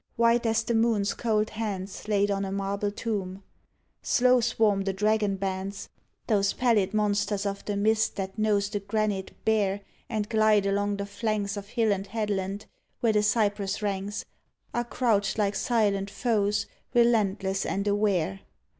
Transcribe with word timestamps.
White 0.15 0.47
as 0.47 0.63
the 0.63 0.73
moon's 0.73 1.13
cold 1.13 1.51
hands 1.51 2.07
Laid 2.07 2.31
on 2.31 2.43
a 2.43 2.51
marble 2.51 2.89
tomb. 2.89 3.43
Slow 4.01 4.39
swarm 4.41 4.81
the 4.81 4.93
dragon 4.93 5.35
bands— 5.35 5.89
Those 6.25 6.53
pallid 6.53 6.91
monsters 6.91 7.45
of 7.45 7.63
the 7.65 7.77
mist 7.77 8.15
that 8.15 8.35
nose 8.35 8.67
The 8.71 8.79
granite 8.79 9.35
bare 9.45 9.81
And 10.09 10.27
glide 10.27 10.65
along 10.65 10.97
the 10.97 11.05
flanks 11.05 11.55
Of 11.55 11.67
hill 11.67 11.91
and 11.91 12.07
headland 12.07 12.65
where 13.01 13.13
the 13.13 13.21
cypress 13.21 13.83
ranks 13.83 14.25
Are 14.73 14.85
crouched 14.85 15.37
like 15.37 15.53
silent 15.53 16.09
foes. 16.09 16.61
73 16.61 16.63
AN 16.63 16.65
AL'TJR 16.65 16.69
OF 16.71 16.93
THE 16.93 16.99
WESt 16.99 17.05
Relentless 17.05 17.65
and 17.67 17.87
aware. 17.87 18.39